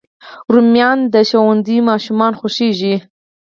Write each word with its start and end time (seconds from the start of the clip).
رومیان 0.53 0.99
د 1.13 1.15
ښوونځي 1.29 1.77
ماشومانو 1.89 2.39
خوښېږي 2.39 2.95